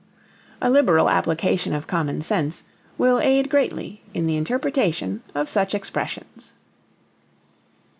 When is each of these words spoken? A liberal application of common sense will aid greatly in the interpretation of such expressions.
A 0.63 0.67
liberal 0.71 1.11
application 1.11 1.73
of 1.75 1.85
common 1.85 2.23
sense 2.23 2.63
will 2.97 3.19
aid 3.19 3.51
greatly 3.51 4.01
in 4.15 4.25
the 4.25 4.35
interpretation 4.35 5.21
of 5.35 5.47
such 5.47 5.75
expressions. 5.75 6.53